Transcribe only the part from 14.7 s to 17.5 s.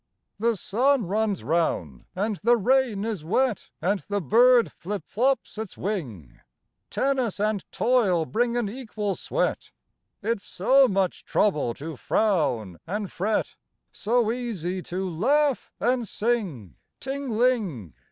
to laugh and sing, Ting